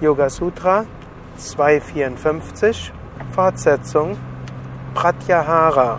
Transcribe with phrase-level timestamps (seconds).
[0.00, 0.84] Yoga Sutra
[1.38, 2.92] 254
[3.32, 4.16] Fortsetzung
[4.94, 5.98] Pratyahara.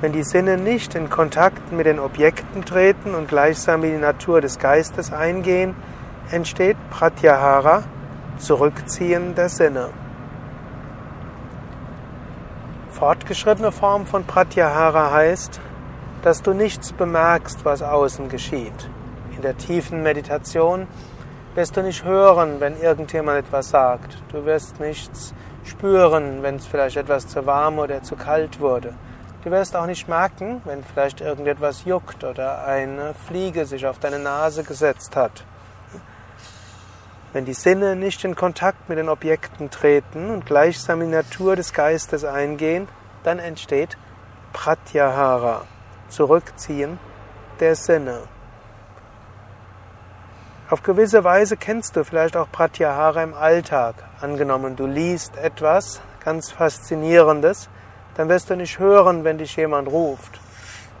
[0.00, 4.40] Wenn die Sinne nicht in Kontakt mit den Objekten treten und gleichsam in die Natur
[4.40, 5.76] des Geistes eingehen,
[6.32, 7.84] entsteht Pratyahara,
[8.38, 9.90] Zurückziehen der Sinne.
[12.90, 15.60] Fortgeschrittene Form von Pratyahara heißt,
[16.22, 18.90] dass du nichts bemerkst, was außen geschieht.
[19.36, 20.88] In der tiefen Meditation
[21.56, 24.18] wirst du nicht hören, wenn irgendjemand etwas sagt.
[24.30, 25.34] Du wirst nichts
[25.64, 28.92] spüren, wenn es vielleicht etwas zu warm oder zu kalt wurde.
[29.42, 34.18] Du wirst auch nicht merken, wenn vielleicht irgendetwas juckt oder eine Fliege sich auf deine
[34.18, 35.44] Nase gesetzt hat.
[37.32, 41.56] Wenn die Sinne nicht in Kontakt mit den Objekten treten und gleichsam in die Natur
[41.56, 42.86] des Geistes eingehen,
[43.24, 43.96] dann entsteht
[44.52, 45.62] Pratyahara,
[46.08, 46.98] Zurückziehen
[47.60, 48.35] der Sinne.
[50.68, 53.94] Auf gewisse Weise kennst du vielleicht auch Pratyahara im Alltag.
[54.20, 57.68] Angenommen, du liest etwas ganz Faszinierendes,
[58.16, 60.40] dann wirst du nicht hören, wenn dich jemand ruft.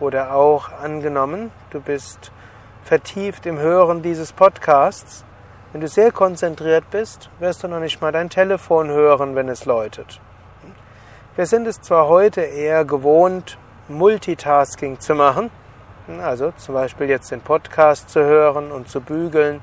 [0.00, 2.30] Oder auch angenommen, du bist
[2.82, 5.24] vertieft im Hören dieses Podcasts.
[5.72, 9.64] Wenn du sehr konzentriert bist, wirst du noch nicht mal dein Telefon hören, wenn es
[9.64, 10.20] läutet.
[11.36, 13.56] Wir sind es zwar heute eher gewohnt,
[13.88, 15.50] Multitasking zu machen,
[16.20, 19.60] also zum Beispiel jetzt den Podcast zu hören und zu bügeln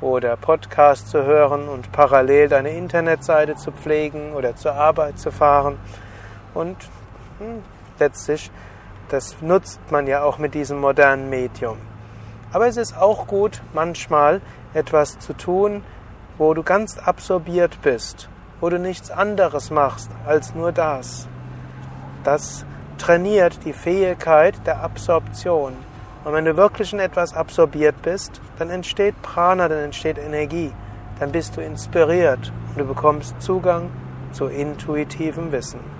[0.00, 5.78] oder Podcast zu hören und parallel deine Internetseite zu pflegen oder zur Arbeit zu fahren.
[6.54, 6.76] Und
[7.38, 7.62] hm,
[7.98, 8.50] letztlich,
[9.08, 11.78] das nutzt man ja auch mit diesem modernen Medium.
[12.52, 14.40] Aber es ist auch gut, manchmal
[14.74, 15.84] etwas zu tun,
[16.38, 18.28] wo du ganz absorbiert bist,
[18.60, 21.28] wo du nichts anderes machst als nur das.
[22.24, 22.64] Das
[22.98, 25.72] trainiert die Fähigkeit der Absorption.
[26.24, 30.72] Und wenn du wirklich in etwas absorbiert bist, dann entsteht Prana, dann entsteht Energie,
[31.18, 33.90] dann bist du inspiriert und du bekommst Zugang
[34.32, 35.97] zu intuitivem Wissen.